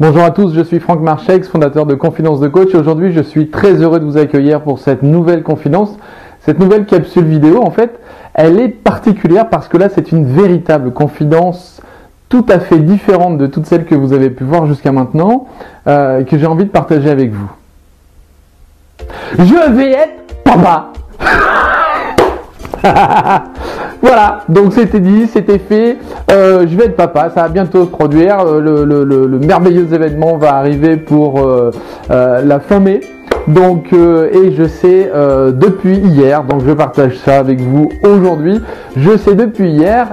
[0.00, 2.72] Bonjour à tous, je suis Franck Marchex, fondateur de Confidence de Coach.
[2.72, 5.90] Aujourd'hui, je suis très heureux de vous accueillir pour cette nouvelle confidence.
[6.38, 7.98] Cette nouvelle capsule vidéo, en fait,
[8.32, 11.80] elle est particulière parce que là, c'est une véritable confidence
[12.28, 15.48] tout à fait différente de toutes celles que vous avez pu voir jusqu'à maintenant,
[15.88, 17.50] euh, que j'ai envie de partager avec vous.
[19.36, 20.92] Je vais être papa
[24.02, 25.96] voilà, donc c'était dit, c'était fait.
[26.30, 28.40] Euh, je vais être papa, ça va bientôt se produire.
[28.40, 31.70] Euh, le, merveilleux événement va arriver pour euh,
[32.08, 33.00] la fin mai.
[33.46, 35.10] Donc, et je sais
[35.54, 38.60] depuis hier, donc je partage ça avec vous aujourd'hui.
[38.94, 40.08] Je sais depuis hier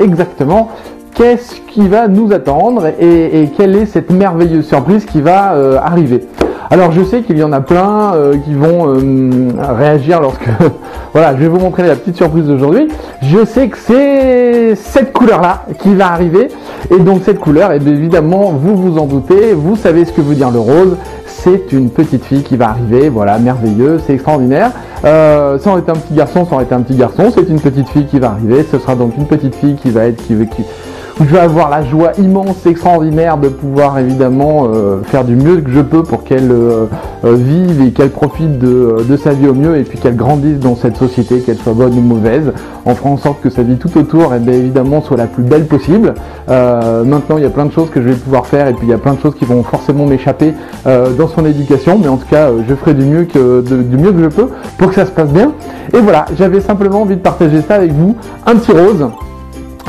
[0.00, 0.70] exactement
[1.14, 6.26] qu'est-ce qui va nous attendre et, quelle est cette merveilleuse surprise qui va arriver.
[6.72, 10.48] Alors je sais qu'il y en a plein euh, qui vont euh, réagir lorsque...
[11.12, 12.88] voilà, je vais vous montrer la petite surprise d'aujourd'hui.
[13.20, 16.48] Je sais que c'est cette couleur-là qui va arriver.
[16.90, 20.22] Et donc cette couleur, et eh évidemment, vous vous en doutez, vous savez ce que
[20.22, 20.96] veut dire le rose.
[21.26, 24.70] C'est une petite fille qui va arriver, voilà, merveilleux, c'est extraordinaire.
[25.04, 28.06] Euh, ça un petit garçon, ça aurait été un petit garçon, c'est une petite fille
[28.06, 30.64] qui va arriver, ce sera donc une petite fille qui va être, qui, qui,
[31.20, 35.70] je vais avoir la joie immense, extraordinaire de pouvoir évidemment euh, faire du mieux que
[35.70, 36.86] je peux pour qu'elle euh,
[37.24, 40.74] euh, vive et qu'elle profite de, sa vie au mieux et puis qu'elle grandisse dans
[40.74, 42.52] cette société, qu'elle soit bonne ou mauvaise,
[42.86, 45.26] en faisant en sorte que sa vie tout autour, et eh bien, évidemment, soit la
[45.26, 46.14] plus belle possible.
[46.48, 48.90] maintenant, il y a plein de choses que je vais pouvoir faire et puis il
[48.90, 50.54] y a plein de choses qui vont forcément m'échapper
[50.86, 54.22] dans son éducation, mais en tout cas, je ferai du mieux que du mieux que
[54.22, 55.52] je peux pour que ça se passe bien.
[55.92, 59.06] Et voilà, j'avais simplement envie de partager ça avec vous, un petit rose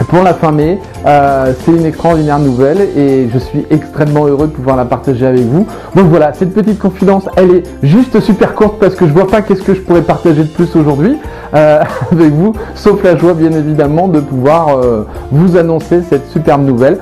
[0.08, 0.80] pour la fin mai.
[1.06, 5.44] Euh, c'est une extraordinaire nouvelle et je suis extrêmement heureux de pouvoir la partager avec
[5.44, 5.66] vous.
[5.96, 9.42] Donc voilà, cette petite confidence, elle est juste super courte parce que je vois pas
[9.42, 11.18] qu'est-ce que je pourrais partager de plus aujourd'hui
[11.54, 16.66] euh, avec vous, sauf la joie bien évidemment de pouvoir euh, vous annoncer cette superbe
[16.66, 17.00] nouvelle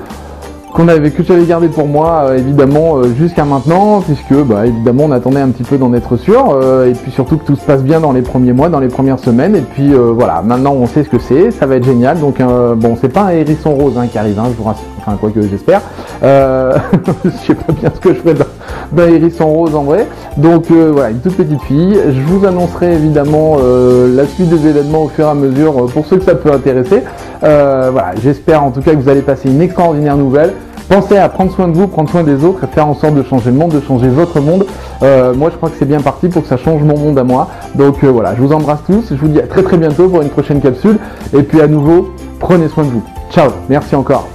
[0.72, 1.12] qu'on avait
[1.46, 5.62] gardé pour moi euh, évidemment euh, jusqu'à maintenant puisque bah, évidemment on attendait un petit
[5.62, 8.22] peu d'en être sûr euh, et puis surtout que tout se passe bien dans les
[8.22, 11.50] premiers mois, dans les premières semaines et puis voilà maintenant on sait ce que c'est,
[11.50, 12.38] ça va être génial donc
[12.76, 15.30] bon c'est pas un hérisson rose hein, qui arrive, hein, je vous rassure, enfin quoi
[15.30, 15.82] que j'espère,
[16.22, 18.34] je sais pas bien ce que je ferais
[18.92, 23.56] d'un hérisson rose en vrai donc voilà une toute petite fille, je vous annoncerai évidemment
[23.58, 27.02] la suite des événements au fur et à mesure pour ceux que ça peut intéresser
[27.40, 30.52] voilà j'espère en tout cas que vous allez passer une extraordinaire nouvelle
[30.92, 33.50] Pensez à prendre soin de vous, prendre soin des autres faire en sorte de changer
[33.50, 34.66] le monde, de changer votre monde.
[35.02, 37.24] Euh, moi, je crois que c'est bien parti pour que ça change mon monde à
[37.24, 37.48] moi.
[37.74, 39.04] Donc euh, voilà, je vous embrasse tous.
[39.10, 40.98] Je vous dis à très très bientôt pour une prochaine capsule.
[41.34, 43.02] Et puis à nouveau, prenez soin de vous.
[43.30, 44.28] Ciao, merci encore.